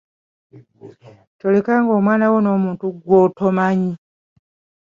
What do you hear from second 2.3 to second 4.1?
wo n'omuntu gw'otomanyi.